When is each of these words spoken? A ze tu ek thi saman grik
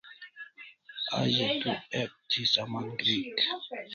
A 1.15 1.17
ze 1.33 1.45
tu 1.61 1.69
ek 2.01 2.11
thi 2.29 2.41
saman 2.53 2.87
grik 2.99 3.37